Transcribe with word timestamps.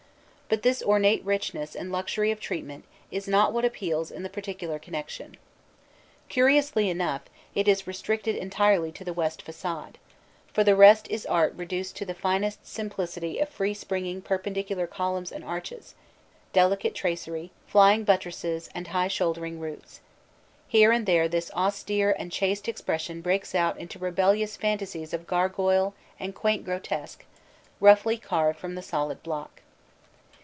But 0.53 0.63
this 0.63 0.83
ornate 0.83 1.23
richness 1.23 1.75
and 1.77 1.93
luxury 1.93 2.29
of 2.29 2.41
treat 2.41 2.65
ment 2.65 2.83
is 3.09 3.25
not 3.25 3.53
what 3.53 3.63
appeals 3.63 4.11
in 4.11 4.21
the 4.23 4.29
particular 4.29 4.79
connection. 4.79 5.37
Cur 6.29 6.49
iously 6.51 6.89
enough 6.89 7.21
it 7.55 7.69
is 7.69 7.87
restricted 7.87 8.35
entirely 8.35 8.91
to 8.91 9.05
the 9.05 9.13
west 9.13 9.41
facade, 9.41 9.97
for 10.51 10.65
the 10.65 10.75
rest 10.75 11.07
is 11.09 11.25
art 11.25 11.53
reduced 11.55 11.95
to 11.95 12.05
the 12.05 12.13
finest 12.13 12.67
simplicity 12.67 13.39
of 13.39 13.47
free 13.47 13.73
springing 13.73 14.21
perpendicular 14.21 14.87
columns 14.87 15.31
and 15.31 15.45
arches, 15.45 15.95
delicate 16.51 16.93
tracery, 16.95 17.51
flying 17.65 18.03
buttresses 18.03 18.69
and 18.75 18.89
high 18.89 19.07
shouldering 19.07 19.57
roofs. 19.57 20.01
Here 20.67 20.91
and 20.91 21.05
there 21.05 21.29
this 21.29 21.49
austere 21.51 22.13
and 22.19 22.29
chaste 22.29 22.67
expression 22.67 23.21
breaks 23.21 23.55
out 23.55 23.79
into 23.79 23.97
rebellious 23.99 24.57
phan 24.57 24.79
tasies 24.79 25.13
of 25.13 25.27
gargoyle 25.27 25.93
and 26.19 26.35
quaint 26.35 26.65
grotesque, 26.65 27.23
roughly 27.79 28.17
carved 28.17 28.59
from 28.59 28.75
the 28.75 28.81
solid 28.81 29.23
block. 29.23 29.61